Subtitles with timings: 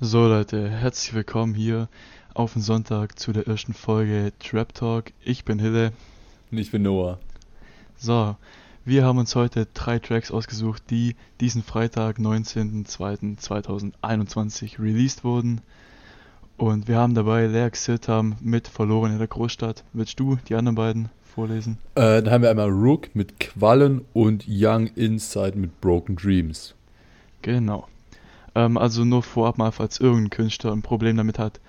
[0.00, 1.88] So Leute, herzlich willkommen hier
[2.32, 5.06] auf den Sonntag zu der ersten Folge Trap Talk.
[5.24, 5.90] Ich bin Hille.
[6.52, 7.18] Und ich bin Noah.
[7.96, 8.36] So,
[8.84, 15.62] wir haben uns heute drei Tracks ausgesucht, die diesen Freitag, 19.02.2021 released wurden.
[16.56, 19.82] Und wir haben dabei Leak Sirtam mit Verloren in der Großstadt.
[19.94, 21.78] Willst du die anderen beiden vorlesen?
[21.96, 26.76] Äh, dann haben wir einmal Rook mit Quallen und Young Inside mit Broken Dreams.
[27.42, 27.88] Genau.
[28.54, 31.60] Ähm, also nur vorab mal, falls irgendein Künstler ein Problem damit hat,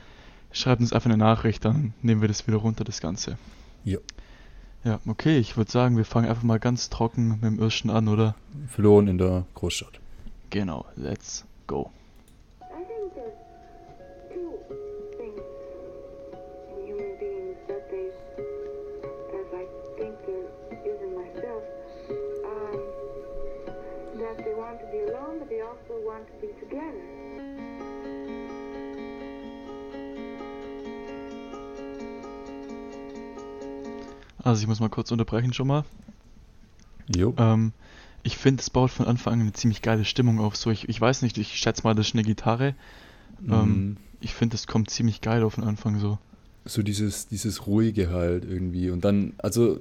[0.52, 3.38] schreibt uns einfach eine Nachricht, dann nehmen wir das wieder runter, das Ganze.
[3.84, 3.99] Ja.
[4.84, 8.08] Ja, okay, ich würde sagen, wir fangen einfach mal ganz trocken mit dem ersten an,
[8.08, 8.36] oder?
[8.67, 10.00] Verloren in der Großstadt.
[10.50, 11.91] Genau, let's go.
[26.41, 26.59] Also.
[34.44, 35.86] Also ich muss mal kurz unterbrechen schon mal.
[37.14, 37.33] Jo.
[37.38, 37.73] Ähm,
[38.23, 40.55] ich finde, es baut von Anfang an eine ziemlich geile Stimmung auf.
[40.55, 42.75] So, ich, ich weiß nicht, ich schätze mal, das ist eine Gitarre.
[43.47, 43.97] Ähm, Mhm.
[44.21, 46.17] ich finde, es kommt ziemlich geil auf den Anfang so.
[46.66, 48.89] So dieses, dieses ruhige halt irgendwie.
[48.92, 49.80] Und dann, also,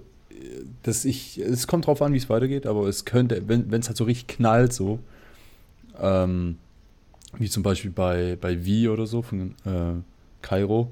[0.83, 3.96] dass ich, es kommt drauf an, wie es weitergeht, aber es könnte, wenn es halt
[3.96, 5.00] so richtig knallt, so,
[6.00, 6.58] ähm,
[7.36, 9.94] wie zum Beispiel bei, bei V oder so von äh,
[10.42, 10.90] Kairo,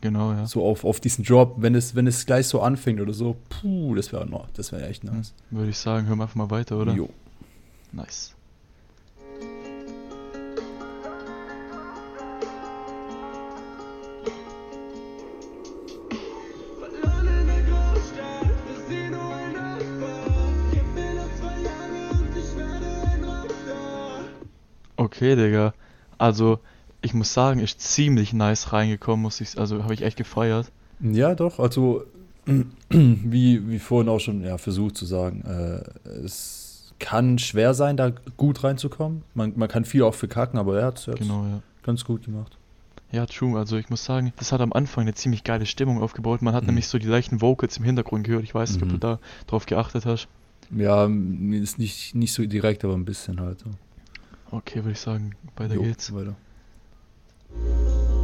[0.00, 0.46] Genau, ja.
[0.46, 3.94] so auf, auf diesen Drop, wenn es, wenn es gleich so anfängt oder so, puh,
[3.94, 5.34] das wäre das wäre echt nice.
[5.50, 6.94] Würde ich sagen, hören wir einfach mal weiter, oder?
[6.94, 7.08] Jo.
[7.92, 8.35] Nice.
[25.06, 25.72] Okay, Digga.
[26.18, 26.58] Also,
[27.02, 30.70] ich muss sagen, ist ziemlich nice reingekommen, muss ich, also habe ich echt gefeiert.
[31.00, 32.04] Ja, doch, also
[32.90, 38.10] wie, wie vorhin auch schon ja, versucht zu sagen, äh, es kann schwer sein, da
[38.36, 39.22] gut reinzukommen.
[39.34, 41.60] Man, man kann viel auch verkacken, aber er hat es Genau, ja.
[41.82, 42.56] ganz gut gemacht.
[43.12, 43.56] Ja, true.
[43.58, 46.42] Also ich muss sagen, das hat am Anfang eine ziemlich geile Stimmung aufgebaut.
[46.42, 46.68] Man hat Mhm.
[46.68, 48.42] nämlich so die leichten Vocals im Hintergrund gehört.
[48.44, 49.00] Ich weiß nicht, ob du Mhm.
[49.00, 50.26] da drauf geachtet hast.
[50.74, 51.04] Ja,
[51.52, 53.60] ist nicht, nicht so direkt, aber ein bisschen halt.
[53.60, 53.66] So.
[54.50, 56.12] Okay, würde ich sagen, weiter Jo, geht's.
[56.14, 56.36] Weiter.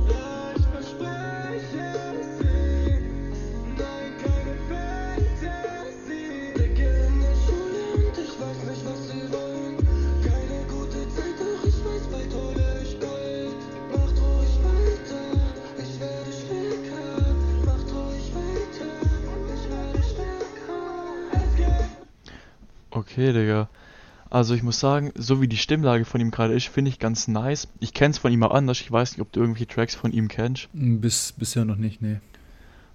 [0.08, 3.32] Ja, ich verspreche es ihnen.
[3.76, 6.54] Nein, keine Fantasie.
[6.56, 9.76] Denke in der Schule und ich weiß nicht, was sie wollen.
[10.22, 13.62] Keine gute Zeit, doch ich weiß, bald hole ich Gold.
[13.90, 15.26] Macht ruhig weiter,
[15.78, 17.34] ich werde stärker.
[17.66, 18.92] Macht ruhig weiter,
[19.54, 20.82] ich werde stärker.
[21.32, 21.90] Es geht.
[22.90, 23.68] Okay, Digga.
[24.32, 27.28] Also ich muss sagen, so wie die Stimmlage von ihm gerade ist, finde ich ganz
[27.28, 27.68] nice.
[27.80, 28.80] Ich kenn's von ihm auch anders.
[28.80, 30.70] Ich weiß nicht, ob du irgendwelche Tracks von ihm kennst.
[30.72, 32.16] Bis, bisher noch nicht, nee.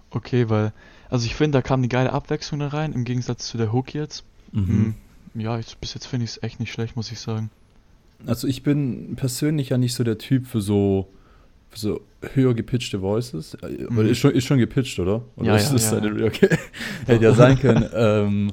[0.09, 0.73] Okay, weil,
[1.11, 3.93] also ich finde, da kam eine geile Abwechslung da rein, im Gegensatz zu der Hook
[3.93, 4.23] jetzt.
[4.51, 4.67] Mhm.
[4.67, 4.95] Hm,
[5.41, 7.51] Ja, ich, bis jetzt finde ich es echt nicht schlecht, muss ich sagen.
[8.25, 11.07] Also ich bin persönlich ja nicht so der Typ für so,
[11.69, 12.01] für so
[12.33, 13.53] höher gepitchte Voices.
[13.61, 14.07] Äh, Mhm.
[14.07, 15.21] ist schon, ist schon gepitcht, oder?
[15.35, 16.25] Oder Ja, ist ja, das ja, ja.
[16.25, 16.49] okay.
[17.05, 17.87] Hätte ja sein können.
[17.93, 18.51] ähm,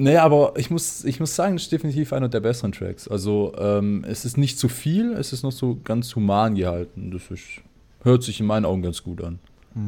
[0.00, 3.08] naja, aber ich muss, ich muss sagen, das ist definitiv einer der besseren Tracks.
[3.08, 7.10] Also ähm, es ist nicht zu viel, es ist noch so ganz human gehalten.
[7.10, 7.42] Das ist,
[8.04, 9.40] hört sich in meinen Augen ganz gut an.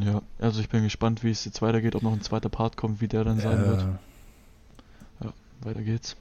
[0.05, 3.01] Ja, also ich bin gespannt, wie es jetzt weitergeht, ob noch ein zweiter Part kommt,
[3.01, 3.87] wie der dann sein wird.
[5.21, 6.17] Äh, Weiter geht's.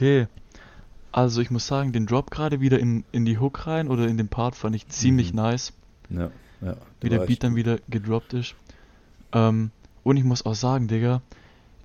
[0.00, 0.28] Okay.
[1.12, 4.16] Also ich muss sagen, den Drop gerade wieder in, in die Hook rein oder in
[4.16, 5.36] den Part fand ich ziemlich Mhm.
[5.36, 5.72] nice,
[6.08, 6.30] ja,
[6.62, 6.76] ja.
[7.02, 8.54] wie der Beat dann wieder gedroppt ist.
[9.34, 9.70] Ähm,
[10.02, 11.20] und ich muss auch sagen, Digga,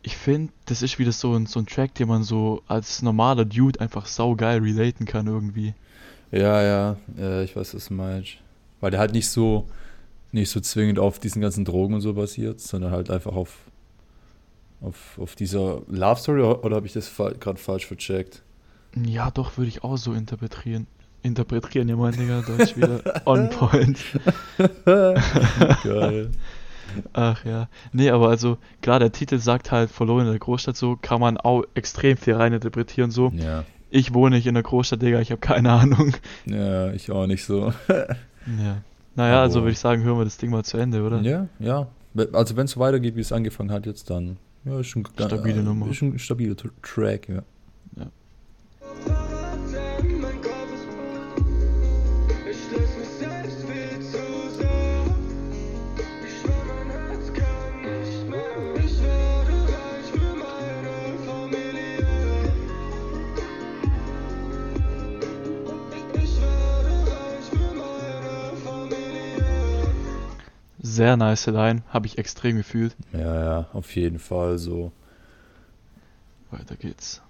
[0.02, 3.44] ich finde, das ist wieder so ein, so ein Track, den man so als normaler
[3.44, 5.74] Dude einfach saugeil relaten kann irgendwie.
[6.32, 8.38] Ja, ja, ja, ich weiß, was du meinst.
[8.80, 9.68] Weil der halt nicht so,
[10.32, 13.58] nicht so zwingend auf diesen ganzen Drogen und so basiert, sondern halt einfach auf,
[14.86, 18.42] auf, auf dieser Love Story, oder habe ich das fa gerade falsch vercheckt?
[19.06, 20.88] Ja, doch, würde ich auch so interpretieren.
[21.22, 23.98] Interpretieren, ja mein Digga, Deutsch wieder on point.
[25.84, 26.30] Geil.
[27.14, 27.68] Ach ja.
[27.92, 31.38] Nee, aber also, klar, der Titel sagt halt verloren in der Großstadt so, kann man
[31.38, 33.32] auch extrem viel reininterpretieren so.
[33.36, 33.66] Ja.
[33.90, 36.14] Ich wohne nicht in der Großstadt, Digga, ich habe keine Ahnung.
[36.46, 37.74] Ja, ich auch nicht so.
[38.64, 38.78] Ja.
[39.16, 41.20] Naja, also Aber- würde ich sagen, hören wir das Ding mal zu Ende, oder?
[41.22, 41.88] Ja, ja.
[42.32, 45.60] Also wenn es so weitergeht, wie es angefangen hat jetzt, dann ja, ist schon Stabile
[45.60, 45.90] äh, Nummer.
[45.90, 47.44] Ist ein stabiler Tr- Track, ja.
[70.96, 72.96] Sehr nice Line, habe ich extrem gefühlt.
[73.12, 74.94] Ja, ja, auf jeden Fall so.
[76.52, 77.22] Weiter geht's.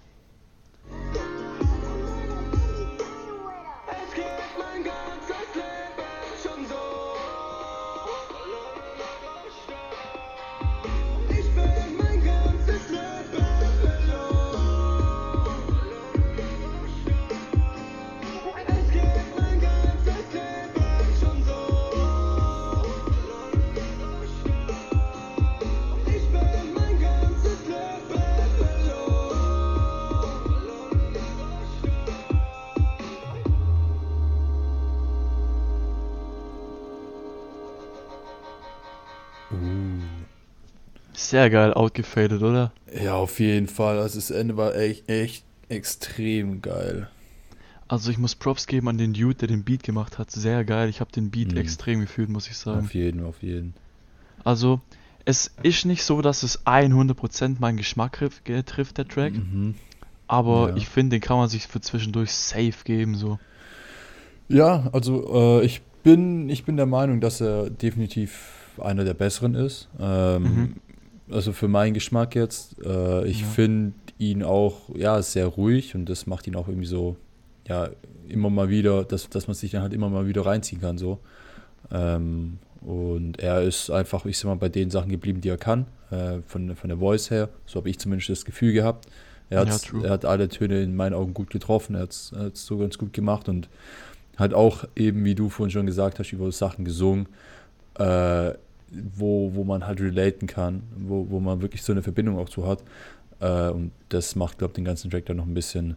[41.36, 42.72] Sehr geil outgefadet, oder?
[42.98, 43.98] Ja, auf jeden Fall.
[43.98, 47.10] Also das Ende war echt, echt extrem geil.
[47.88, 50.30] Also ich muss Props geben an den Dude, der den Beat gemacht hat.
[50.30, 50.88] Sehr geil.
[50.88, 51.58] Ich habe den Beat Mhm.
[51.58, 52.86] extrem gefühlt, muss ich sagen.
[52.86, 53.74] Auf jeden, auf jeden.
[54.44, 54.80] Also
[55.26, 59.34] es ist nicht so, dass es 100% meinen Geschmack trifft, der Track.
[59.34, 59.74] Mhm.
[60.28, 60.76] Aber Ja.
[60.76, 63.38] ich finde, den kann man sich für zwischendurch safe geben, so.
[64.48, 69.54] Ja, also äh, ich bin, ich bin der Meinung, dass er definitiv einer der besseren
[69.54, 69.88] ist.
[69.98, 70.74] Ähm, Mhm.
[71.30, 72.76] Also für meinen Geschmack jetzt.
[72.84, 73.46] Äh, ich Ja.
[73.46, 77.16] finde ihn auch ja sehr ruhig und das macht ihn auch irgendwie so
[77.68, 77.90] ja
[78.28, 81.18] immer mal wieder, dass, dass man sich dann halt immer mal wieder reinziehen kann so.
[81.92, 85.86] Ähm, und er ist einfach, ich sag mal, bei den Sachen geblieben, die er kann,
[86.10, 87.48] äh, von, von der Voice her.
[87.66, 89.06] So habe ich zumindest das Gefühl gehabt.
[89.50, 92.78] Er, Ja, er hat alle Töne in meinen Augen gut getroffen, er hat es so
[92.78, 93.68] ganz gut gemacht und
[94.36, 97.28] hat auch eben, wie du vorhin schon gesagt hast, über Sachen gesungen,
[97.98, 98.52] äh,
[98.90, 102.66] wo, wo man halt relaten kann, wo, wo man wirklich so eine Verbindung auch zu
[102.66, 102.82] hat.
[103.40, 105.96] Äh, und das macht, glaube ich, den ganzen Track dann noch ein bisschen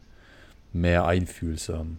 [0.73, 1.97] mehr einfühlsam.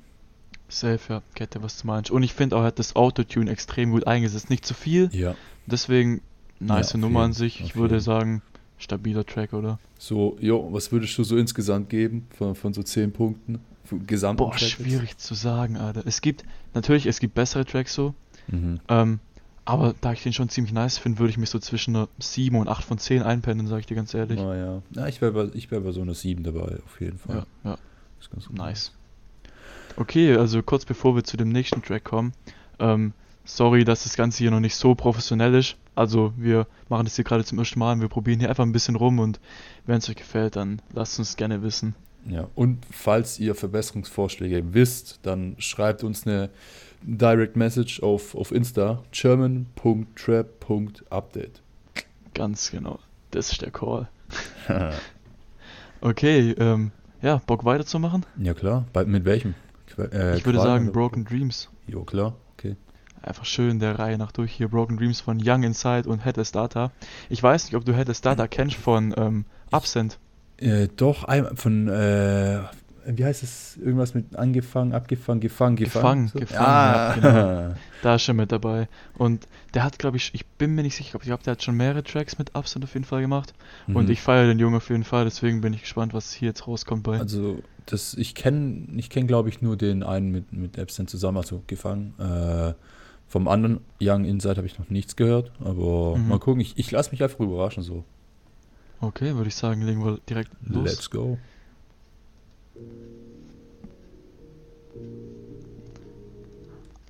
[0.69, 1.23] Safe, ja.
[1.35, 2.11] Kette, was du meinst.
[2.11, 4.51] Und ich finde auch, er hat das Autotune extrem gut eingesetzt.
[4.51, 5.35] Nicht zu viel, Ja.
[5.67, 6.21] deswegen
[6.61, 7.61] nice Ja, Nummer an sich.
[7.61, 8.43] Ich würde sagen,
[8.79, 9.79] stabiler Track, oder?
[9.99, 13.59] So, jo, was würdest du so insgesamt geben von, von so 10 Punkten?
[14.07, 14.71] Gesamten Boah, Track jetzt?
[14.73, 16.07] schwierig zu sagen, Alter.
[16.07, 16.45] Es gibt,
[16.75, 18.15] natürlich, es gibt bessere Tracks so,
[18.47, 18.79] Mhm.
[18.89, 19.19] ähm,
[19.65, 22.57] aber da ich den schon ziemlich nice finde, würde ich mich so zwischen einer 7
[22.57, 24.41] und 8 von 10 einpendeln, sage ich dir ganz ehrlich.
[24.41, 24.83] Ah, ja.
[24.93, 27.47] ja, ich wäre bei, ich wär bei so einer 7 dabei, auf jeden Fall.
[27.65, 27.79] Ja, ja,
[28.21, 28.57] Ist ganz gut.
[28.57, 28.93] nice.
[29.97, 32.33] Okay, also kurz bevor wir zu dem nächsten Track kommen,
[32.79, 33.13] ähm,
[33.45, 35.77] sorry, dass das Ganze hier noch nicht so professionell ist.
[35.95, 38.73] Also wir machen das hier gerade zum ersten Mal und wir probieren hier einfach ein
[38.73, 39.41] bisschen rum und
[39.87, 41.95] wenn es euch gefällt, dann lasst uns gerne wissen.
[42.29, 46.51] Ja, und falls ihr Verbesserungsvorschläge wisst, dann schreibt uns eine
[47.03, 51.63] Direct Message auf, auf Insta german.trap.update.
[52.35, 52.99] Ganz genau.
[53.31, 54.09] Das ist der Call.
[56.03, 58.25] Okay, ähm, ja, Bock weiterzumachen?
[58.39, 59.55] ja klar, bei, mit welchem?
[59.87, 61.69] Que- äh, ich würde Qual sagen oder- Broken Dreams.
[61.87, 62.77] Jo, klar, okay.
[63.21, 64.69] Einfach schön der Reihe nach durch hier.
[64.69, 66.91] Broken Dreams von Young Inside und Headless Data.
[67.29, 70.19] Ich weiß nicht, ob du Headless Data kennst von ähm, Absent.
[70.57, 72.61] Äh, doch, ein, von, äh,
[73.07, 73.77] wie heißt es?
[73.77, 76.27] Irgendwas mit angefangen, abgefangen, gefangen, gefangen.
[76.27, 78.89] Gefangen, gefangen, ah, ja, Da ist er mit dabei.
[79.17, 81.77] Und der hat, glaube ich, ich bin mir nicht sicher, ich glaube, der hat schon
[81.77, 83.53] mehrere Tracks mit Absent auf jeden Fall gemacht.
[83.89, 84.11] Und Mhm.
[84.11, 87.03] ich feiere den Jungen auf jeden Fall, deswegen bin ich gespannt, was hier jetzt rauskommt
[87.03, 87.19] bei.
[87.19, 91.39] Also, das, ich kenne, ich kenn, glaube ich, nur den einen mit, mit Epstein zusammen,
[91.39, 92.15] also gefangen.
[92.19, 92.75] Äh,
[93.29, 96.29] vom anderen Young Inside habe ich noch nichts gehört, aber Mhm.
[96.29, 96.61] mal gucken.
[96.61, 98.05] Ich, ich lasse mich einfach überraschen so.
[99.01, 100.85] Okay, würde ich sagen, legen wir direkt los.
[100.85, 101.39] Let's go.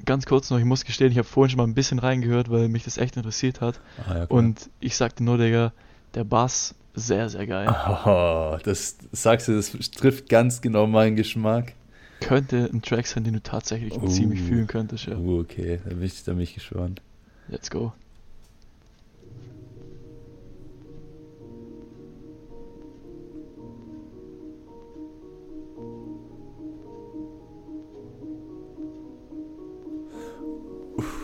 [0.06, 2.68] Ganz kurz noch, ich muss gestehen, ich habe vorhin schon mal ein bisschen reingehört, weil
[2.68, 3.80] mich das echt interessiert hat.
[4.08, 4.24] Ah, ja.
[4.24, 5.72] Und ich sagte nur, Digga,
[6.14, 7.68] der Bass, sehr, sehr geil.
[7.68, 11.74] Ah, das sagst du, das trifft ganz genau meinen Geschmack.
[12.20, 14.06] Könnte ein Track sein, den du tatsächlich Oh.
[14.08, 15.16] ziemlich fühlen könntest, ja.
[15.16, 17.00] Uh, okay, da bin ich, da bin ich gespannt.
[17.48, 17.92] Let's go.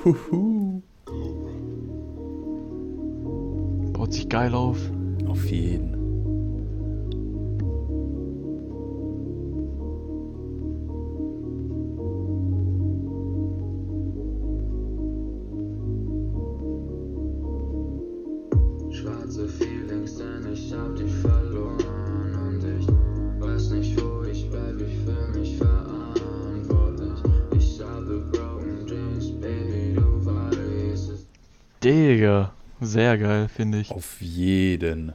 [0.06, 0.82] Huhu.
[3.92, 4.78] Baut sich geil auf.
[5.26, 5.95] Auf jeden.
[32.96, 33.90] Sehr geil, finde ich.
[33.90, 35.12] Auf jeden.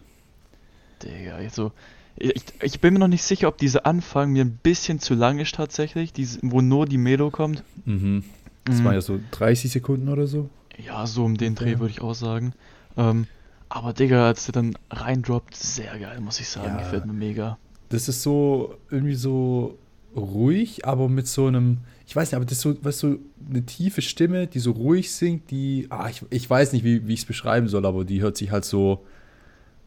[1.03, 1.71] Digga, also,
[2.15, 5.39] ich, ich bin mir noch nicht sicher, ob dieser Anfang mir ein bisschen zu lang
[5.39, 7.63] ist tatsächlich, diese, wo nur die Melo kommt.
[7.85, 8.23] Mhm.
[8.65, 8.83] Das Mhm.
[8.85, 10.50] waren ja so 30 Sekunden oder so.
[10.77, 11.79] Ja, so um den Dreh Ja.
[11.79, 12.53] würde ich auch sagen.
[12.97, 13.25] Ähm,
[13.69, 16.75] aber Digga, als der dann reindroppt, sehr geil, muss ich sagen.
[16.75, 16.77] Ja.
[16.77, 17.57] Gefällt mir mega.
[17.89, 19.77] Das ist so irgendwie so
[20.15, 21.77] ruhig, aber mit so einem,
[22.08, 25.12] ich weiß nicht, aber das ist so, weißt du, eine tiefe Stimme, die so ruhig
[25.12, 28.22] singt, die, ah, ich, ich weiß nicht, wie, wie ich es beschreiben soll, aber die
[28.22, 29.06] hört sich halt so,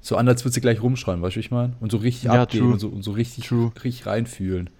[0.00, 1.74] so an, als würde sie gleich rumschreien, weißt du, ich meine?
[1.80, 3.72] Und so richtig Ja, abgehen und so, und so richtig, True.
[3.82, 4.70] richtig reinfühlen.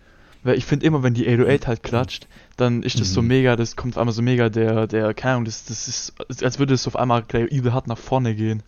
[0.43, 3.29] Weil ich finde immer, wenn die 808 halt klatscht, dann ist das so Mhm.
[3.29, 6.59] mega, das kommt auf einmal so mega der, der, keine Ahnung, das, das ist, als
[6.59, 8.63] würde es auf einmal gleich übel hart nach vorne gehen.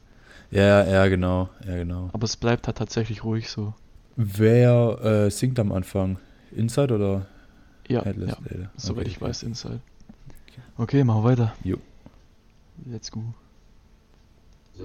[0.51, 2.09] Ja, ja, genau, ja, genau.
[2.13, 3.75] Aber es bleibt halt tatsächlich ruhig so.
[4.17, 6.19] Wer äh, singt am Anfang?
[6.57, 7.27] Inside oder
[7.89, 8.37] Ja, Headless ja.
[8.57, 8.71] Data?
[8.77, 9.25] Soweit Okay, ich okay.
[9.27, 9.81] weiß, Inside.
[10.79, 11.55] Okay, machen wir weiter.
[11.65, 11.77] Jo.
[12.85, 13.23] Let's go.
[14.75, 14.85] Sei,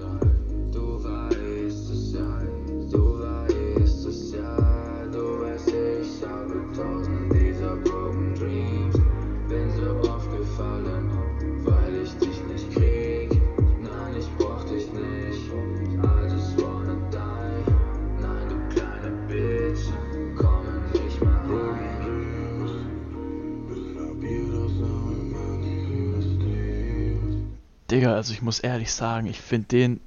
[27.92, 30.00] Digga, also ich muss ehrlich sagen, ich finde den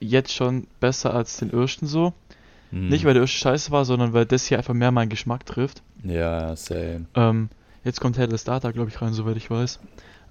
[0.00, 2.12] jetzt schon besser als den ersten so.
[2.70, 2.88] Mhm.
[2.88, 5.82] Nicht, weil der erste scheiße war, sondern weil das hier einfach mehr meinen Geschmack trifft.
[6.02, 7.06] Ja, same.
[7.14, 7.48] Ähm,
[7.84, 9.78] jetzt kommt Headless Data, glaube ich, rein, soweit ich weiß.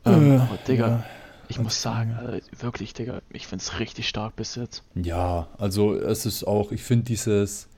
[0.06, 1.06] Ähm, Äh, aber Digga, ja.
[1.48, 4.84] ich muss sagen, Alter, wirklich, Digga, ich finde es richtig stark bis jetzt.
[4.96, 7.70] Ja, also es ist auch, ich finde dieses,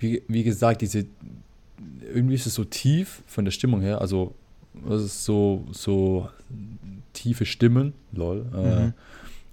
[0.00, 1.06] wie, wie gesagt, diese,
[2.12, 4.34] irgendwie ist es so tief von der Stimmung her, also
[4.88, 6.28] es ist so, so
[7.12, 8.46] tiefe Stimmen, lol.
[8.54, 8.92] Äh, Mhm.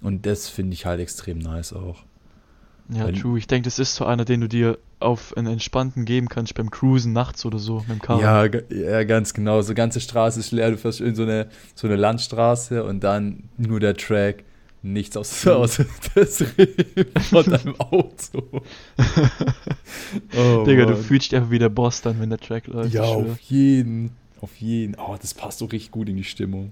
[0.01, 2.03] und das finde ich halt extrem nice auch.
[2.91, 3.38] Ja, Wenn- true.
[3.38, 6.71] Ich denke, das ist so einer, den du dir auf einen entspannten geben kannst beim
[6.71, 8.19] Cruisen nachts oder so mit dem Car.
[8.19, 9.61] Ja, ja, ganz genau.
[9.61, 13.43] So ganze Straße ist leer, du fährst in so eine, so eine Landstraße und dann
[13.57, 14.43] nur der Track,
[14.81, 15.85] nichts aus, außer
[16.15, 18.63] das Reden von deinem Auto.
[20.35, 21.01] oh, Digga, du Mann.
[21.03, 22.93] fühlst dich einfach wie der Boss dann, wenn der Track läuft.
[22.93, 24.11] Ja, auf jeden.
[24.41, 24.96] Auf jeden.
[24.96, 26.72] Oh, das passt so richtig gut in die Stimmung.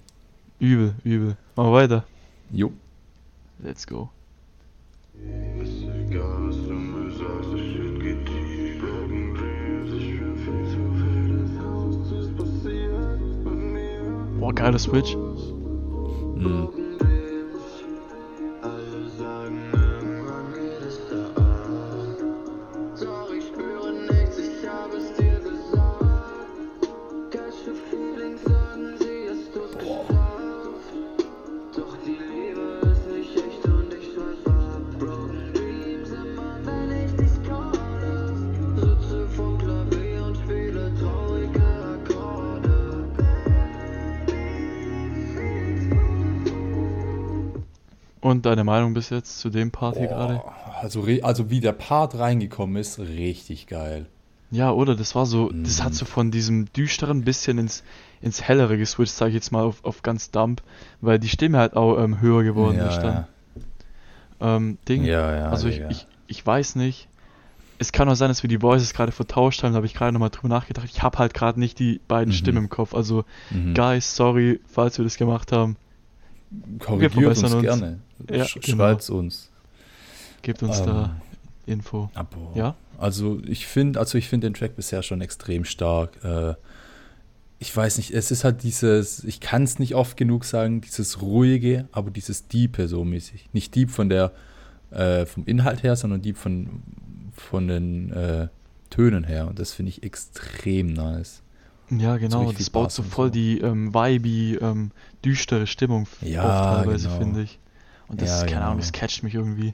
[0.59, 1.37] Übel, übel.
[1.55, 2.03] Machen wir weiter.
[2.51, 2.71] Jo.
[3.59, 4.09] Let's go.
[5.13, 6.77] Ist egal, was du
[48.37, 50.41] Und deine Meinung bis jetzt zu dem Part hier gerade?
[50.81, 54.05] Also, also wie der Part reingekommen ist, richtig geil.
[54.51, 54.95] Ja, oder?
[54.95, 55.83] Das war so, das Mhm.
[55.83, 57.83] hat so von diesem düsteren bisschen ins,
[58.21, 60.61] ins hellere geswitcht, sag ich jetzt mal, auf, auf ganz dump,
[61.01, 63.13] weil die Stimme halt auch ähm, höher geworden ja, ist dann.
[64.39, 64.55] ja.
[64.55, 65.03] Ähm, Ding.
[65.03, 65.49] ja, ja.
[65.49, 67.07] also ich, ich, ich weiß nicht.
[67.79, 70.11] Es kann auch sein, dass wir die Voices gerade vertauscht haben, da habe ich gerade
[70.13, 70.87] nochmal drüber nachgedacht.
[70.91, 72.37] Ich habe halt gerade nicht die beiden Mhm.
[72.37, 72.93] Stimmen im Kopf.
[72.95, 73.73] Also, Mhm.
[73.73, 75.75] Guys, sorry, falls wir das gemacht haben.
[76.79, 77.61] Korrigiert uns uns.
[77.61, 77.99] gerne.
[78.31, 78.97] Ja, Sch genau.
[79.09, 79.49] Uns.
[80.41, 81.21] Gebt uns Ähm, da
[81.65, 82.09] Info.
[82.13, 82.75] Aber Ja?
[82.97, 86.23] Also ich finde, also ich finde den Track bisher schon extrem stark.
[86.23, 86.55] Äh,
[87.59, 91.21] ich weiß nicht, es ist halt dieses, ich kann es nicht oft genug sagen, dieses
[91.21, 93.49] ruhige, aber dieses Diepe so mäßig.
[93.51, 94.31] Nicht Deep von der,
[94.91, 96.83] äh, vom Inhalt her, sondern Deep von,
[97.35, 98.47] von den äh,
[98.89, 99.47] Tönen her.
[99.47, 101.41] Und das finde ich extrem nice.
[101.89, 102.51] Ja, genau.
[102.51, 103.31] das baut so voll so.
[103.31, 104.91] die ähm, vibey, ähm,
[105.23, 107.17] düstere Stimmung Ja, auf teilweise, genau.
[107.19, 107.59] finde ich.
[108.07, 108.79] Und das Ja, ist, keine Ahnung, genau.
[108.79, 109.73] das catcht mich irgendwie.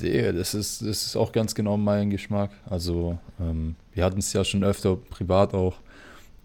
[0.00, 2.50] Der, das ist, das ist auch ganz genau mein Geschmack.
[2.68, 5.80] Also, ähm, wir hatten es ja schon öfter privat auch,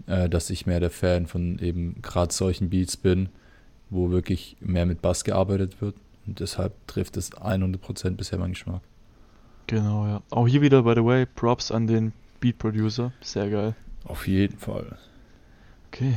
[0.07, 3.29] äh, dass ich mehr der Fan von eben gerade solchen Beats bin,
[3.89, 5.95] wo wirklich mehr mit Bass gearbeitet wird.
[6.27, 8.81] Und deshalb trifft es 100% bisher meinen Geschmack.
[9.67, 10.23] Genau, ja.
[10.31, 13.13] Auch hier wieder, by the way, Props an den Beat Producer.
[13.21, 13.75] Sehr geil.
[14.05, 14.97] Auf jeden Fall.
[15.87, 16.15] Okay.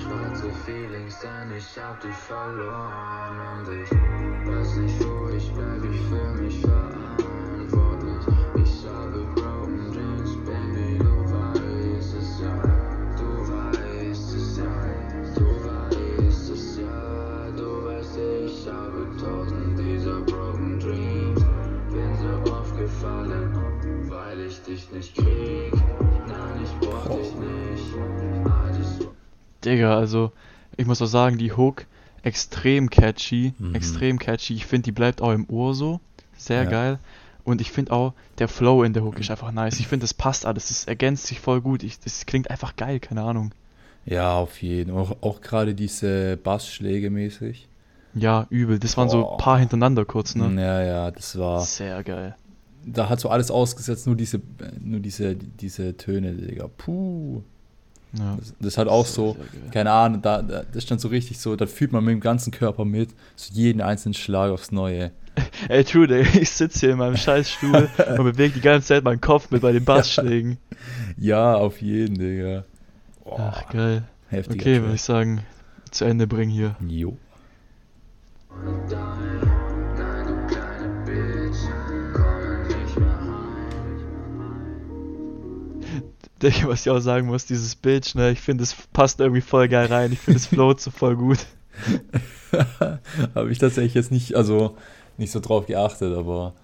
[0.00, 6.00] Schwarze Feelings, denn ich hab dich verloren und ich weiß nicht, wo ich bleib, ich
[6.08, 6.79] fühl mich verantwortlich.
[29.64, 30.32] Digga, also
[30.76, 31.86] ich muss auch sagen, die Hook
[32.22, 33.74] extrem catchy, Mhm.
[33.74, 34.54] extrem catchy.
[34.54, 36.00] Ich finde, die bleibt auch im Ohr so.
[36.36, 36.70] Sehr Ja.
[36.70, 36.98] geil.
[37.44, 39.80] Und ich finde auch, der Flow in der Hook ist einfach nice.
[39.80, 40.70] Ich finde, das passt alles.
[40.70, 41.82] Es ergänzt sich voll gut.
[41.82, 43.52] Ich, das klingt einfach geil, keine Ahnung.
[44.04, 44.92] Ja, auf jeden.
[44.92, 47.68] Auch, auch gerade diese Bassschläge mäßig.
[48.14, 48.78] Ja, übel.
[48.78, 49.32] Das waren so Boah.
[49.32, 50.52] ein paar hintereinander kurz, ne?
[50.60, 51.60] Ja, ja, das war.
[51.62, 52.34] Sehr geil.
[52.84, 54.40] Da hat so alles ausgesetzt, nur diese,
[54.80, 56.68] nur diese, diese Töne, Digga.
[56.76, 57.42] Puh.
[58.18, 58.36] Ja.
[58.38, 59.70] Das, das hat auch so, sehr geil.
[59.72, 62.50] keine Ahnung, da, da, das stand so richtig so, da fühlt man mit dem ganzen
[62.50, 65.12] Körper mit, so jeden einzelnen Schlag aufs Neue.
[65.68, 66.20] Ey, true.
[66.20, 67.88] Ich sitze hier in meinem Scheißstuhl
[68.18, 70.58] und bewege die ganze Zeit meinen Kopf mit bei den Bassschlägen.
[71.18, 72.64] Ja, auf jeden, Digga.
[73.22, 74.04] Boah, Ach, geil.
[74.30, 75.42] heftiger Okay, würde ich sagen,
[75.90, 76.74] zu Ende bringen hier.
[76.88, 77.18] Jo.
[86.42, 89.68] Digga, was ich auch sagen muss, dieses Bitch, ne, ich finde, es passt irgendwie voll
[89.68, 90.12] geil rein.
[90.12, 91.38] Ich finde, es float so voll gut.
[93.34, 94.76] Habe ich tatsächlich jetzt nicht, also
[95.18, 96.54] nicht so drauf geachtet, aber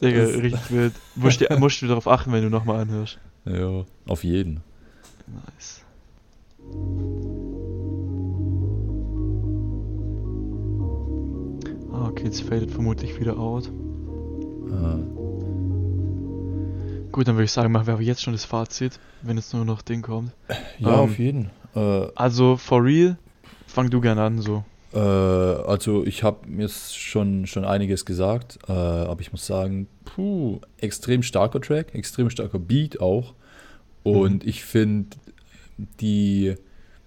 [0.00, 0.94] Digga, richtig wild.
[1.14, 3.18] Musst, dir, musst du darauf achten, wenn du nochmal anhörst.
[3.44, 4.62] ja, auf jeden.
[5.26, 5.84] Nice.
[11.92, 13.66] Ah, okay, jetzt fadet vermutlich wieder out.
[13.66, 15.19] Äh,
[17.12, 19.64] Gut, dann würde ich sagen, machen wir aber jetzt schon das Fazit, wenn jetzt nur
[19.64, 20.32] noch Ding kommt.
[20.78, 21.50] ja, Ähm, auf jeden.
[21.74, 23.16] Äh, Also, for real,
[23.66, 24.64] fang du gerne an, so.
[24.92, 30.60] Äh, also ich habe mir schon, schon einiges gesagt, äh, aber ich muss sagen, puh,
[30.78, 33.34] extrem starker Track, extrem starker Beat auch.
[34.02, 35.16] Und ich finde,
[36.00, 36.54] die,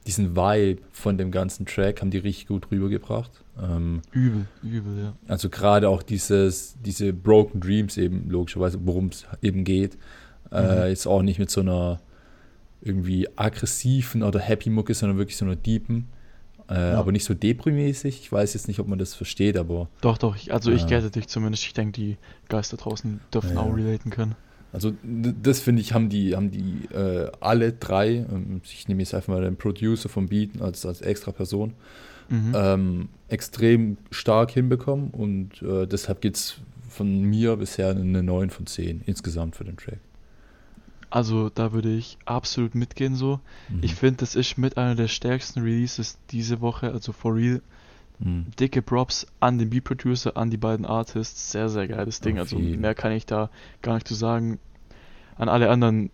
[0.07, 3.31] diesen Vibe von dem ganzen Track haben die richtig gut rübergebracht.
[3.61, 5.13] Ähm, Übel, übel, ja.
[5.27, 9.97] also gerade auch dieses, diese Broken Dreams eben, logischerweise, worum es eben geht.
[10.51, 10.87] Äh, Mhm.
[10.89, 11.99] jetzt auch nicht mit so einer
[12.81, 16.07] irgendwie aggressiven oder happy Mucke, sondern wirklich so einer deepen.
[16.69, 16.99] Äh, Ja.
[16.99, 18.19] Aber nicht so Depri-mäßig.
[18.21, 21.09] Ich weiß jetzt nicht, ob man das versteht, aber Doch, doch, ich, also ich gette
[21.11, 21.63] dich zumindest.
[21.65, 22.17] Ich denke, die
[22.49, 23.61] Geister draußen dürfen Ja.
[23.61, 24.35] auch relaten können.
[24.73, 29.13] Also das finde ich, haben die, haben die äh, alle drei, ähm, ich nehme jetzt
[29.13, 31.73] einfach mal den Producer vom Beat als, als extra Person,
[32.29, 32.53] Mhm.
[32.55, 36.55] ähm, extrem stark hinbekommen und äh, deshalb gibt es
[36.89, 39.99] von mir bisher eine 9 von 10 insgesamt für den Track.
[41.09, 43.39] Also da würde ich absolut mitgehen so.
[43.69, 43.79] Mhm.
[43.81, 47.61] Ich finde, das ist mit einer der stärksten Releases diese Woche, also for real.
[48.23, 48.45] Mhm.
[48.59, 51.51] Dicke Props an den Beat Producer, an die beiden Artists.
[51.51, 52.39] Sehr, sehr geiles Ding.
[52.39, 53.49] Also mehr kann ich da
[53.81, 54.59] gar nicht zu sagen.
[55.35, 56.09] An alle anderen,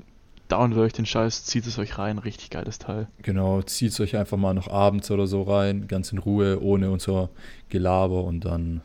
[0.48, 2.18] downloadet euch den Scheiß, zieht es euch rein.
[2.18, 3.08] Richtig geiles Teil.
[3.22, 6.90] Genau, zieht es euch einfach mal noch abends oder so rein, ganz in Ruhe, ohne
[6.90, 7.30] unser
[7.70, 8.82] Gelaber und dann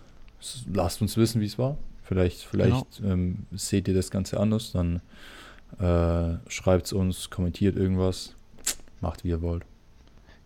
[0.72, 1.78] lasst uns wissen, wie es war.
[2.02, 5.00] Vielleicht, vielleicht ähm, seht ihr das Ganze anders, dann
[5.78, 8.34] äh, schreibt es uns, kommentiert irgendwas,
[9.00, 9.64] macht wie ihr wollt.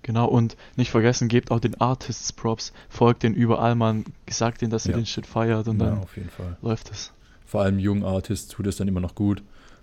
[0.08, 2.72] Genau, und nicht vergessen, gebt auch den Artists Props.
[2.88, 4.06] Folgt den überall, man.
[4.30, 4.96] Sagt denen, dass ihr Ja.
[4.96, 6.56] den Shit feiert und Ja, dann auf jeden Fall.
[6.62, 7.12] läuft es.
[7.44, 9.42] Vor allem jungen Artists tut es dann immer noch gut,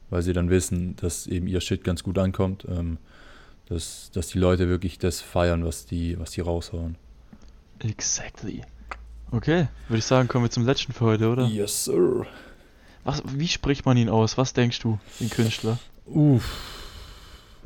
[0.10, 2.98] weil sie dann wissen, dass eben ihr Shit ganz gut ankommt, ähm,
[3.70, 6.96] dass, dass die Leute wirklich das feiern, was die, was die raushauen.
[7.84, 8.62] Exactly.
[9.30, 11.46] Okay, würde ich sagen, kommen wir zum letzten für heute, oder?
[11.46, 12.26] Yes, sir.
[13.04, 14.40] Was, wie spricht man ihn aus?
[14.40, 15.78] Was denkst du, den Künstler?
[16.08, 16.82] Uff.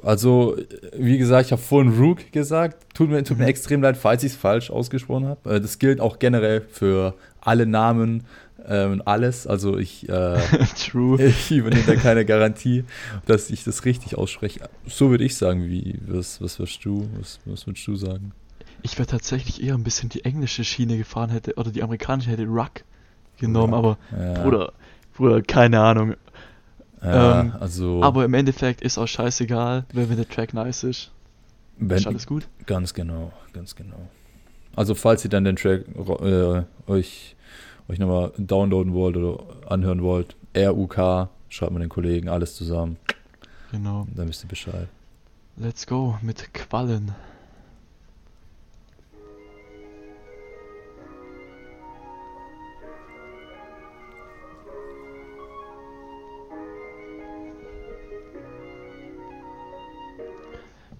[0.03, 0.55] Also,
[0.97, 2.93] wie gesagt, ich habe vorhin Rook gesagt.
[2.93, 3.49] Tut mir, tut mir Mhm.
[3.49, 5.55] extrem leid, falls ich es falsch ausgesprochen habe.
[5.55, 8.23] Äh, Das gilt auch generell für alle Namen
[8.67, 9.47] äh, und alles.
[9.47, 10.37] Also, ich, äh,
[11.19, 12.83] ich übernehme da keine Garantie,
[13.25, 14.61] dass ich das richtig ausspreche.
[14.87, 15.65] So würde ich sagen.
[15.67, 17.09] Wie, was, was würdest du?
[17.19, 18.31] Was, was würdest du sagen?
[18.81, 22.45] Ich wäre tatsächlich eher ein bisschen die englische Schiene gefahren hätte oder die amerikanische hätte
[22.45, 22.83] Ruck
[23.37, 24.71] genommen, aber Ja, Bruder,
[25.15, 26.15] Bruder, keine Ahnung.
[27.03, 31.11] Ja, ähm, also, Aber im Endeffekt ist auch scheißegal, wenn, wenn der Track nice ist.
[31.77, 32.47] wenn, Ist alles gut?
[32.65, 34.09] Ganz genau, ganz genau.
[34.75, 35.85] Also falls ihr dann den Track
[36.21, 37.35] äh, euch,
[37.87, 42.97] euch nochmal downloaden wollt oder anhören wollt, RUK, schreibt mal den Kollegen alles zusammen,
[43.71, 44.07] Genau.
[44.15, 44.87] dann wisst ihr Bescheid.
[45.57, 47.11] Let's go mit Quallen.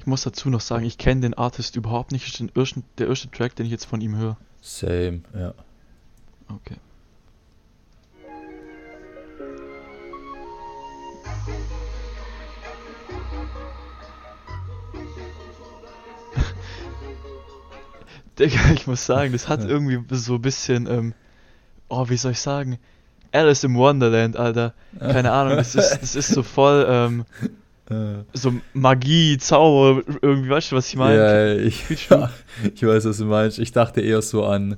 [0.10, 2.28] Muss dazu noch sagen, ich kenne den Artist überhaupt nicht.
[2.28, 4.38] Ist den ersten, der erste Track, den ich jetzt von ihm höre.
[4.62, 5.54] Same, ja.
[6.50, 6.76] Okay.
[18.40, 21.14] Digga, ich muss sagen, das hat irgendwie so ein bisschen, ähm,
[21.88, 22.78] oh, wie soll ich sagen?
[23.32, 24.74] Alice im Wonderland, Alter.
[24.98, 27.50] Keine Ahnung, das ist, das ist so voll, ähm, Äh,
[28.34, 31.18] so Magie, Zauber, irgendwie, weißt du, was ich meine?
[31.18, 33.60] ja, ich, ich weiß, was du meinst.
[33.60, 34.78] Ich dachte eher so an,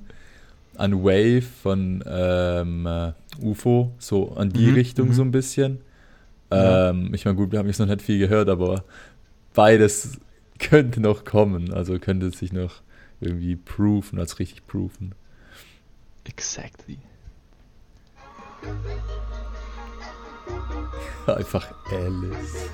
[0.78, 5.14] an Wave von ähm, äh, UFO, so an die Mhm, Richtung mhm.
[5.14, 5.82] so ein bisschen.
[6.52, 6.90] Ja.
[6.90, 8.84] Ähm, ich meine, gut, wir haben jetzt noch nicht viel gehört, aber
[9.54, 10.20] beides
[10.60, 11.74] könnte noch kommen.
[11.74, 12.82] Also könnte sich noch
[13.22, 15.14] irgendwie proven, als richtig proven.
[16.26, 17.00] Exactly.
[21.28, 22.70] Einfach Alice.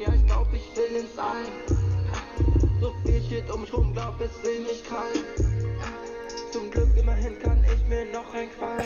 [0.00, 1.44] Ich glaub, ich will ins All.
[2.80, 5.24] So viel steht um mich rum, glaub, es will mich krallen.
[6.52, 8.84] Zum Glück immerhin kann ich mir noch ein Qual.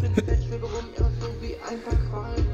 [0.00, 2.46] Bin fett, schwebe rum, ja, so wie ein Quallen.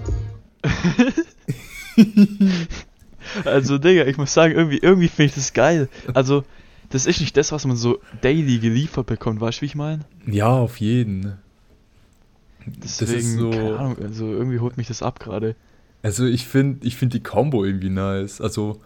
[3.44, 5.88] Also, Digga, ich muss sagen, irgendwie, irgendwie finde ich das geil.
[6.14, 6.44] Also,
[6.90, 10.04] das ist nicht das, was man so daily geliefert bekommt, weißt du, wie ich meine?
[10.26, 11.38] Ja, auf jeden.
[12.66, 13.50] Deswegen, das ist so.
[13.50, 15.54] keine Ahnung, also irgendwie holt mich das ab gerade.
[16.02, 18.40] Also ich finde ich find die Combo irgendwie nice.
[18.40, 18.80] Also,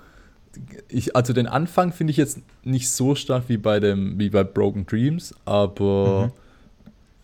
[0.88, 4.44] ich, also den Anfang finde ich jetzt nicht so stark wie bei dem, wie bei
[4.44, 6.32] Broken Dreams, aber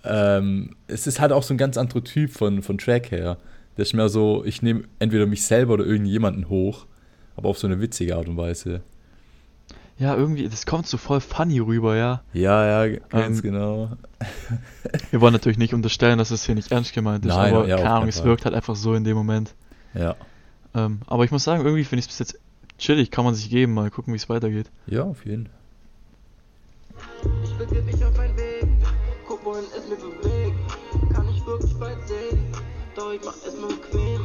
[0.04, 3.38] ähm, es ist halt auch so ein ganz anderer Typ von, von Track her.
[3.76, 6.86] Der ist mehr so, ich nehme entweder mich selber oder irgendjemanden hoch,
[7.36, 8.80] aber auf so eine witzige Art und Weise.
[9.98, 12.22] Ja, irgendwie, das kommt so voll funny rüber, ja.
[12.32, 13.90] Ja, ja, ganz Ähm, genau.
[15.10, 17.76] Wir wollen natürlich nicht unterstellen, dass es hier nicht ernst gemeint ist, Nein, aber ja,
[17.76, 18.26] keine Ahnung, es Fall.
[18.26, 19.54] wirkt halt einfach so in dem Moment.
[19.94, 20.14] Ja.
[20.74, 22.40] Ähm, aber ich muss sagen, irgendwie finde ich es bis jetzt
[22.78, 24.70] chillig, kann man sich geben, mal gucken, wie es weitergeht.
[24.86, 25.48] Ja, auf jeden.
[27.42, 28.66] Ich begib mich auf meinen Weg,
[29.26, 31.12] guck wohin es mir bewegt.
[31.12, 32.38] Kann ich wirklich weit sehen,
[32.94, 34.20] doch ich mach es mir bequem.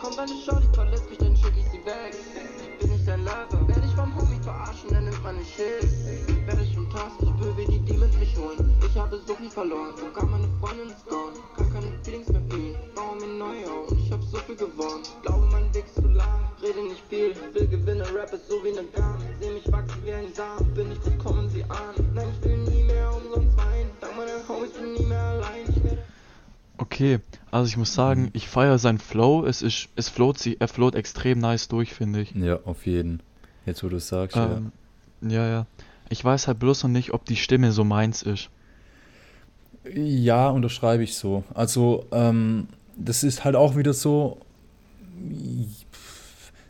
[0.00, 2.14] Kommt eine Shorty, verlässt mich, dann schick ich sie weg.
[4.88, 6.46] Verarschen, dann nimmt meine Shit.
[6.46, 8.74] Werde ich schon tasten, ich will, wie die Demons mich holen.
[8.86, 11.32] Ich habe so viel verloren, sogar meine Freundin ist gone.
[11.56, 13.92] Kann keine Feelings mehr fühlen, baue mir neu auf.
[13.92, 16.48] Ich hab so viel gewonnen, glaube mein Weg ist zu lang.
[16.62, 19.18] Rede nicht viel, will gewinnen, Rap ist so wie ne Gun.
[19.40, 21.94] Seh mich wachsen wie ein Samen, bin ich gut, kommen sie an.
[22.14, 23.90] Nein, ich will nie mehr umsonst weinen.
[24.00, 25.66] Dank meiner Homies bin nie mehr allein.
[25.84, 26.02] Werde
[26.80, 27.18] Okay,
[27.50, 30.94] also ich muss sagen, ich feiere seinen Flow, es ist, es float, sie, er float
[30.94, 32.34] extrem nice durch, finde ich.
[32.34, 33.20] Ja, auf jeden.
[33.68, 34.72] Jetzt, wo du es sagst, Ähm,
[35.20, 35.66] ja, ja.
[36.08, 38.48] Ich weiß halt bloß noch nicht, ob die Stimme so meins ist.
[39.84, 39.94] ja.
[39.94, 41.44] Ja, unterschreibe ich so.
[41.54, 44.38] Also, ähm, das ist halt auch wieder so.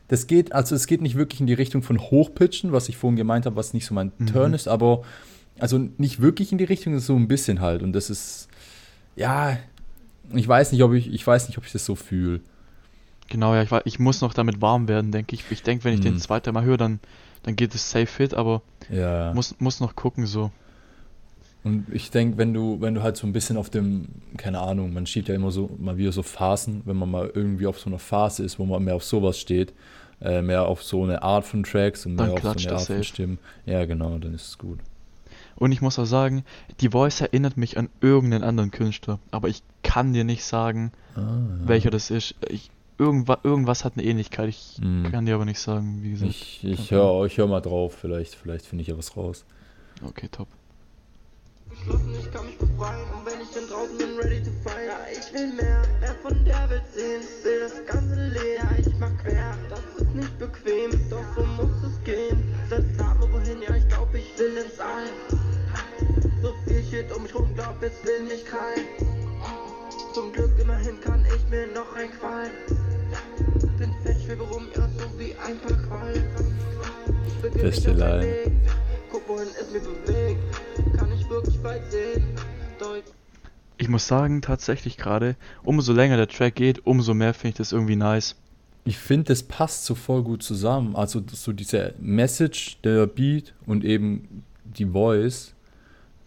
[0.09, 3.17] Das geht, also es geht nicht wirklich in die Richtung von Hochpitchen, was ich vorhin
[3.17, 4.27] gemeint habe, was nicht so mein Mhm.
[4.27, 5.03] Turn ist, aber
[5.59, 7.83] also nicht wirklich in die Richtung, so ein bisschen halt.
[7.83, 8.49] Und das ist,
[9.17, 9.59] ja,
[10.33, 12.41] ich weiß nicht, ob ich, ich weiß nicht, ob ich das so fühle.
[13.29, 15.45] Genau, ja, ich, wei- ich muss noch damit warm werden, denke ich.
[15.51, 16.19] Ich denke, wenn ich den Mhm.
[16.19, 16.99] zweite Mal höre, dann,
[17.43, 19.33] dann geht es safe fit, aber Ja.
[19.35, 20.51] muss, muss noch gucken so.
[21.65, 24.93] Und ich denke, wenn du, wenn du halt so ein bisschen auf dem, keine Ahnung,
[24.95, 27.91] man schiebt ja immer so mal wieder so Phasen, wenn man mal irgendwie auf so
[27.91, 29.75] einer Phase ist, wo man mehr auf sowas steht,
[30.23, 32.87] äh, mehr auf so eine Art von Tracks und mehr Dann auf so eine Art
[32.87, 33.05] von safe.
[33.05, 33.39] Stimmen.
[33.67, 34.79] Ja, genau, dann ist es gut.
[35.57, 36.45] Und ich muss auch sagen,
[36.81, 41.21] die Voice erinnert mich an irgendeinen anderen Künstler, aber ich kann dir nicht sagen, Ah,
[41.21, 41.69] ja.
[41.69, 42.37] welcher das ist.
[42.49, 45.11] Ich, irgendwas, irgendwas hat eine Ähnlichkeit, ich Mhm.
[45.11, 46.31] kann dir aber nicht sagen, wie gesagt.
[46.31, 49.45] Ich, ich höre ich hör mal drauf, vielleicht, vielleicht finde ich ja was raus.
[50.05, 50.49] Okay, top.
[51.71, 53.07] geschlossen, ich kann mich befreien.
[53.15, 54.87] Und wenn ich dann draußen bin, ready to fight.
[54.87, 57.23] Ja, ich will mehr, mehr von der Welt sehen.
[57.45, 59.55] Will das ganze Leben, ja, ich mach quer.
[59.69, 62.43] Das ist nicht bequem, doch so muss es gehen.
[62.69, 65.07] Setz ab, wohin, ja, ich glaub, ich will ins All.
[66.43, 68.87] So viel steht um mich rum, glaub, es will mich kalt.
[70.15, 72.51] Zum Glück immerhin kann ich mir noch ein Qual.
[74.29, 74.35] Ich
[83.79, 87.73] Ich muss sagen, tatsächlich gerade, umso länger der Track geht, umso mehr finde ich das
[87.73, 88.37] irgendwie nice.
[88.85, 90.95] Ich finde, das passt so voll gut zusammen.
[90.95, 95.55] Also so diese Message, der Beat und eben die Voice.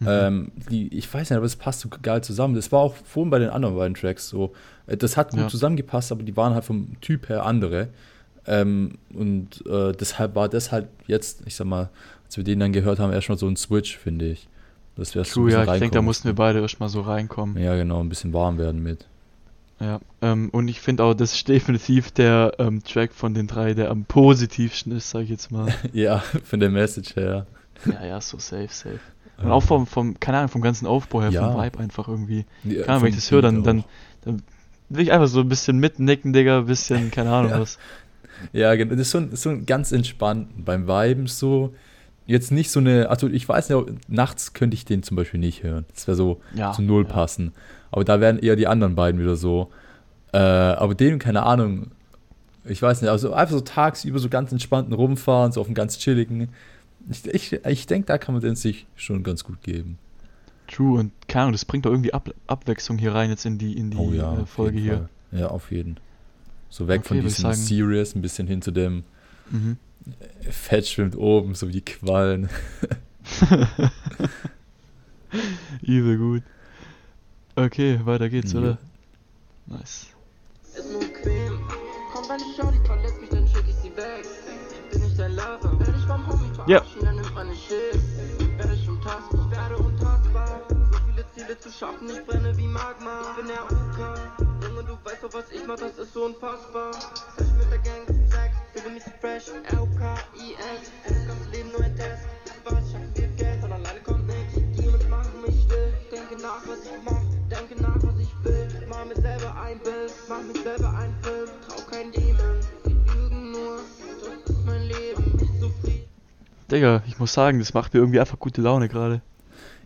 [0.02, 0.08] Mhm.
[0.10, 2.56] Ähm, die, ich weiß nicht, aber es passt so geil zusammen.
[2.56, 4.54] Das war auch vorhin bei den anderen beiden Tracks so.
[4.88, 5.48] Äh, Das hat gut Ja.
[5.48, 7.88] zusammengepasst, aber die waren halt vom Typ her andere.
[8.48, 11.90] Ähm, und äh, deshalb war das halt jetzt, ich sag mal,
[12.26, 14.48] als wir den dann gehört haben, erstmal so ein Switch, finde ich.
[14.96, 17.58] Das wäre True, ja, ich denke, da mussten wir beide erstmal so reinkommen.
[17.62, 19.06] Ja, genau, ein bisschen warm werden mit.
[19.80, 23.74] Ja, ähm, und ich finde auch, das ist definitiv der ähm, Track von den drei,
[23.74, 25.74] der am positivsten ist, sag ich jetzt mal.
[25.94, 27.46] Ja, von der Message her.
[27.86, 29.00] ja, ja, so safe, safe.
[29.44, 31.52] Und auch vom, vom, keine Ahnung, vom ganzen Aufbau her, Ja.
[31.52, 32.46] vom Vibe einfach irgendwie.
[32.64, 33.84] Ja, Keine Ahnung, wenn ich das höre, dann, dann,
[34.24, 34.42] dann
[34.90, 37.78] will ich einfach so ein bisschen mitnicken, Digga, ein bisschen, keine Ahnung was.
[38.54, 38.92] Ja, genau.
[38.96, 41.74] Das ist so, ein- so ein ganz entspannt beim Viben so.
[42.26, 45.62] Jetzt nicht so eine, also ich weiß ja, nachts könnte ich den zum Beispiel nicht
[45.62, 45.86] hören.
[45.94, 47.52] Das wäre so Ja, zu null passen.
[47.92, 49.70] Aber da wären eher die anderen beiden wieder so.
[50.34, 51.92] Äh, aber den, keine Ahnung,
[52.66, 55.98] ich weiß nicht, also einfach so tagsüber so ganz entspannten rumfahren, so auf einem ganz
[56.00, 56.50] chilligen.
[57.10, 59.98] Ich, ich, ich denke, da kann man den sich schon ganz gut geben.
[60.68, 63.78] True, und keine Ahnung, das bringt doch irgendwie Ab Abwechslung hier rein jetzt in die,
[63.78, 65.10] in die oh ja, äh, auf Folge jeden hier.
[65.32, 65.40] Fall.
[65.40, 65.98] Ja, auf jeden.
[66.70, 69.04] So weg Okay, von diesem sagen- Serious, ein bisschen hin zu dem
[69.50, 69.76] Mhm.
[70.50, 72.48] Fett schwimmt oben, so wie die Quallen.
[75.82, 76.44] Übel gut.
[77.56, 78.60] Okay, weiter geht's, Ja.
[78.60, 78.78] oder?
[79.68, 80.08] Nice.
[80.74, 81.60] Ist nur bequem.
[82.14, 82.72] Komm, wenn ich schau,
[91.82, 93.22] schaffen, ich brenne wie Magma.
[93.22, 94.20] Ich bin der UK.
[94.64, 96.94] Junge, du weißt doch, was ich mach, das ist so unfassbar.
[96.94, 99.48] Sex mit der Gang, Sex, fühle mich fresh.
[99.48, 102.22] L-K-I-S, das ganze Leben nur ein Test.
[102.66, 104.54] Was schaffen wir Geld, und alleine kommt nichts.
[104.78, 105.92] Demons machen mich still.
[106.12, 108.68] Denke nach, was ich mach, denke nach, was ich will.
[108.88, 111.41] Mach mir selber ein Bild, mach mir selber ein Film.
[116.72, 119.22] Digga, ich muss sagen, das macht mir irgendwie einfach gute Laune gerade.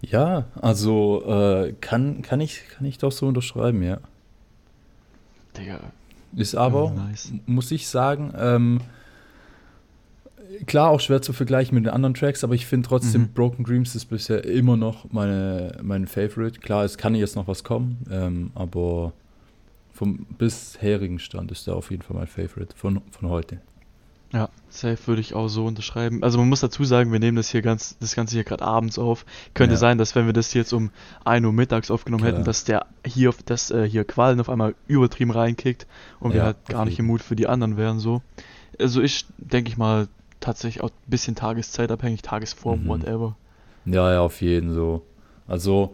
[0.02, 3.98] Ja, also äh, kann, kann, ich, kann ich doch so unterschreiben, ja.
[5.58, 5.80] Digga,
[6.36, 7.32] Ist aber, Mm, nice.
[7.45, 8.82] muss ich sagen, ähm,
[10.65, 13.34] klar auch schwer zu vergleichen mit den anderen Tracks, aber ich finde trotzdem Mhm.
[13.34, 16.60] Broken Dreams ist bisher immer noch meine, mein Favorite.
[16.60, 19.13] Klar, es kann jetzt noch was kommen, ähm, aber
[19.93, 23.60] vom bisherigen Stand ist der auf jeden Fall mein Favorite von, von heute.
[24.34, 26.22] Ja, safe würde ich auch so unterschreiben.
[26.24, 29.00] Also man muss dazu sagen, wir nehmen das hier ganz, das Ganze hier gerade abends
[29.00, 29.26] auf.
[29.54, 29.80] Könnte Ja.
[29.80, 30.90] sein, dass wenn wir das jetzt um
[31.24, 32.34] 1 Uhr mittags aufgenommen Klar.
[32.34, 35.88] hätten, dass der hier auf das äh, hier Qualen auf einmal übertrieben reinkickt
[36.20, 37.06] und wir Ja, halt auf gar nicht im.
[37.06, 38.22] Mut für die anderen wären so.
[38.80, 40.08] Also ich denke ich mal
[40.42, 42.88] tatsächlich auch ein bisschen tageszeitabhängig, Tagesform, Mhm.
[42.90, 43.38] whatever.
[43.86, 45.04] Ja, ja, auf jeden so.
[45.48, 45.94] Also,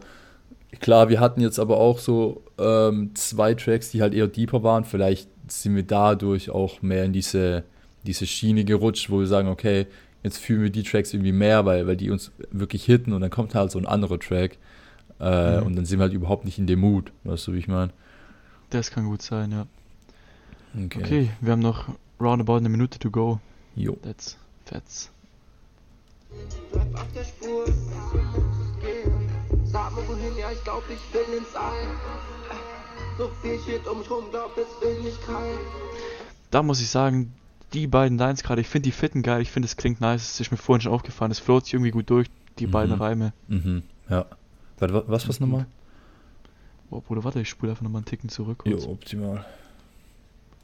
[0.80, 4.84] klar, wir hatten jetzt aber auch so ähm, zwei Tracks, die halt eher deeper waren.
[4.84, 7.64] Vielleicht sind wir dadurch auch mehr in diese,
[8.04, 9.86] diese Schiene gerutscht, wo wir sagen, okay,
[10.22, 13.30] jetzt fühlen wir die Tracks irgendwie mehr, weil, weil die uns wirklich hitten und dann
[13.30, 14.58] kommt halt so ein anderer Track.
[15.20, 15.66] Äh, Mhm.
[15.66, 17.92] Und dann sind wir halt überhaupt nicht in dem Mut, weißt du, wie ich meine?
[18.70, 19.66] Das kann gut sein, ja.
[20.74, 21.88] Okay, wir haben noch
[22.20, 23.38] roundabout eine Minute to go.
[23.76, 23.96] Jo.
[24.02, 25.10] That's fetz.
[26.72, 27.66] Bleib auf der Spur.
[29.64, 31.72] Sag mir wohin, ja, ich glaub, ich will ins All.
[33.18, 35.58] So viel Shit um mich rum, glaub, es will mich kein.
[36.50, 37.32] Da muss ich sagen,
[37.72, 40.40] die beiden Lines gerade, ich finde die fitten geil, ich finde es klingt nice, es
[40.40, 42.70] ist mir vorhin schon aufgefallen, es float sich irgendwie gut durch, die Mhm.
[42.70, 43.32] beiden Reime.
[43.48, 43.82] Mhm.
[44.08, 44.26] Ja.
[44.78, 45.66] Warte, wa- was, was nochmal?
[46.90, 48.62] Oh, Bruder, warte, ich spule einfach nochmal einen Ticken zurück.
[48.66, 49.44] Jo, optimal.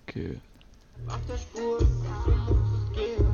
[0.06, 0.38] Okay.
[1.06, 1.78] Auf der Spur,
[2.92, 3.24] gehen.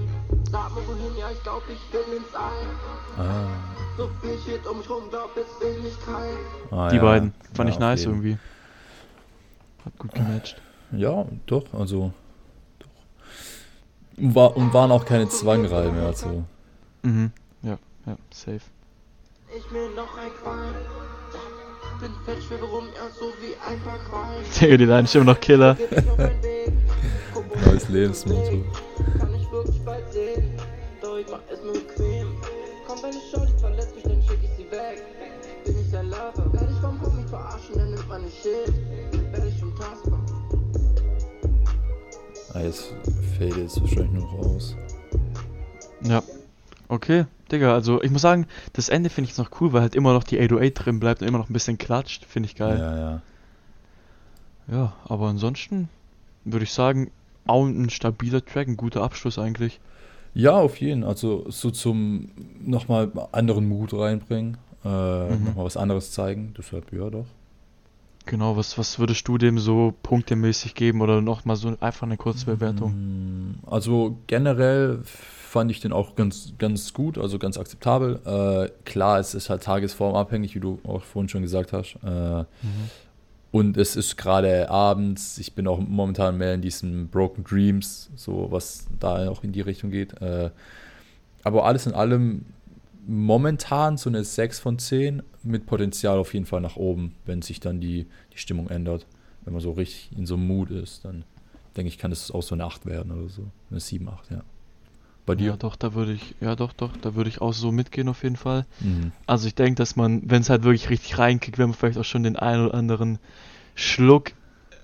[0.50, 3.24] Sag mir wohin, ja, ich glaub, ich will ins All.
[3.26, 3.46] Ah.
[3.96, 6.37] So viel Shit um mich rum, glaub, es will mich kein.
[6.78, 7.02] Ah, Die ja.
[7.02, 8.12] beiden, fand Ja, ich nice jeden.
[8.12, 8.38] irgendwie.
[9.84, 10.60] Hat gut gematcht.
[10.92, 12.12] Ja, doch, also.
[14.16, 16.44] Und, war, und waren auch keine Zwangreime, also.
[17.03, 18.61] Mhm, ja, ja, safe.
[19.57, 20.74] Ich mir noch ein Qualm.
[22.00, 24.42] Bin fett, schwebe rum, ja, so wie ein paar Qualm.
[24.61, 25.77] Digga, die Line ist immer noch Killer.
[27.64, 28.64] Neues Lebensmotto.
[29.18, 30.55] Kann ich wirklich bald sehen.
[31.00, 32.27] Doch ich mach es mir bequem.
[32.87, 35.03] Komm, wenn ich schau, die verletzt mich, dann schick ich sie weg.
[35.64, 36.53] Bin ich dein Lover?
[36.53, 38.74] Werde ich vom Homie verarschen, dann nimmt man nicht Shit.
[42.64, 42.94] Jetzt
[43.37, 44.74] fällt jetzt wahrscheinlich nur noch aus.
[46.03, 46.22] Ja.
[46.88, 50.12] Okay, Digga, also ich muss sagen, das Ende finde ich noch cool, weil halt immer
[50.12, 52.24] noch die 808 drin bleibt und immer noch ein bisschen klatscht.
[52.24, 52.79] Finde ich geil.
[52.79, 53.22] Ja, ja.
[54.70, 55.88] Ja, aber ansonsten
[56.44, 57.11] würde ich sagen,
[57.46, 59.81] auch ein stabiler Track, ein guter Abschluss eigentlich.
[60.33, 61.05] Ja, auf jeden.
[61.05, 64.57] Also so zum nochmal anderen Mut reinbringen.
[64.85, 64.88] Äh,
[65.35, 65.44] Mhm.
[65.44, 66.55] Nochmal was anderes zeigen.
[66.59, 67.27] Deshalb ja doch.
[68.26, 72.46] Genau, was, was würdest du dem so punktemäßig geben oder nochmal so einfach eine kurze
[72.46, 72.92] Bewertung?
[72.92, 78.20] Mm, Also generell fand ich den auch ganz, ganz gut, also ganz akzeptabel.
[78.24, 81.96] Äh, klar, es ist halt tagesformabhängig, wie du auch vorhin schon gesagt hast.
[82.02, 82.44] Äh,
[83.52, 88.48] Und es ist gerade abends, ich bin auch momentan mehr in diesen Broken Dreams, so
[88.50, 90.20] was da auch in die Richtung geht.
[90.20, 90.50] Äh,
[91.44, 92.46] aber alles in allem
[93.07, 97.61] momentan so eine 6 von 10 mit Potenzial auf jeden Fall nach oben, wenn sich
[97.61, 99.07] dann die, die Stimmung ändert.
[99.45, 101.25] Wenn man so richtig in so einem Mut ist, dann
[101.77, 103.47] denke ich, kann das auch so eine 8 werden oder so.
[103.71, 104.43] Eine 7, 8, ja.
[105.27, 105.49] Bei dir?
[105.53, 108.23] Ja, doch, da würde ich, ja, doch, doch, da würde ich auch so mitgehen auf
[108.23, 108.67] jeden Fall.
[108.81, 109.12] Mhm.
[109.27, 112.05] Also ich denke, dass man, wenn es halt wirklich richtig reinkickt, wenn man vielleicht auch
[112.05, 113.19] schon den einen oder anderen
[113.75, 114.33] Schluck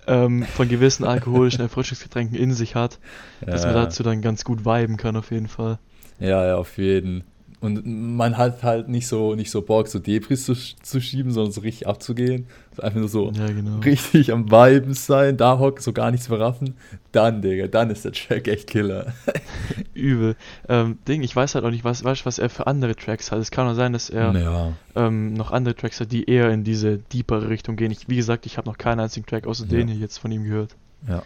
[0.07, 2.99] ähm, von gewissen alkoholischen Erfrischungsgetränken in sich hat,
[3.43, 3.85] dass man Ja.
[3.85, 5.79] dazu dann ganz gut viben kann auf jeden Fall.
[6.19, 7.25] Ja, ja, auf jeden.
[7.63, 11.53] Und man hat halt nicht so, nicht so Bock, so Debris zu, zu schieben, sondern
[11.53, 12.47] so richtig abzugehen.
[12.79, 13.81] Einfach nur so Ja, genau.
[13.81, 16.75] richtig am Viben sein, da hocken, so gar nichts verraffen.
[17.13, 19.13] Dann, Digga, dann ist der Track echt Killer.
[19.95, 20.37] Übel.
[20.71, 23.39] Ähm, Ding, ich weiß halt auch nicht, was, weißt, was er für andere Tracks hat.
[23.41, 24.73] Es kann auch sein, dass er Ja.
[24.97, 27.91] ähm, noch andere Tracks hat, die eher in diese deepere Richtung gehen.
[27.91, 29.71] Ich, wie gesagt, ich habe noch keinen einzigen Track außer Ja.
[29.73, 30.77] den hier jetzt von ihm gehört.
[31.07, 31.23] Ja.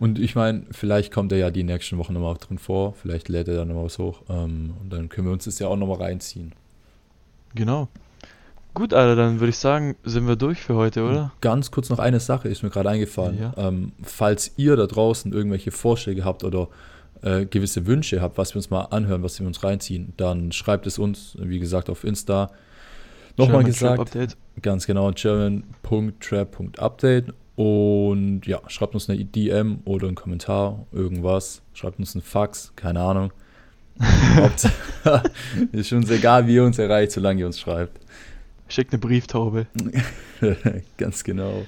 [0.00, 2.94] Und ich meine, vielleicht kommt er ja die nächsten Wochen nochmal drin vor.
[2.94, 4.22] Vielleicht lädt er dann nochmal was hoch.
[4.30, 6.54] Ähm, und dann können wir uns das ja auch nochmal reinziehen.
[7.54, 7.88] Genau.
[8.72, 11.32] Gut, Alter, dann würde ich sagen, sind wir durch für heute, oder?
[11.42, 13.38] Ganz kurz noch eine Sache ist mir gerade eingefallen.
[13.38, 13.52] Ja.
[13.58, 16.68] Ähm, falls ihr da draußen irgendwelche Vorschläge habt oder
[17.20, 20.86] äh, gewisse Wünsche habt, was wir uns mal anhören, was wir uns reinziehen, dann schreibt
[20.86, 22.50] es uns, wie gesagt, auf Insta.
[23.36, 24.16] Nochmal gesagt,
[24.62, 31.60] ganz genau, german.trap.update und ja, schreibt uns eine DM oder einen Kommentar, irgendwas.
[31.74, 33.32] Schreibt uns einen Fax, keine Ahnung.
[35.72, 38.00] Ist uns egal, wie ihr uns erreicht, solange ihr uns schreibt.
[38.66, 39.66] Schickt eine Brieftaube.
[40.96, 41.66] ganz genau.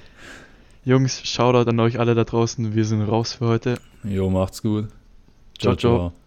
[0.83, 2.73] Jungs, Shoutout an euch alle da draußen.
[2.73, 3.77] Wir sind raus für heute.
[4.03, 4.87] Jo, macht's gut.
[5.59, 6.22] Ciao, ciao.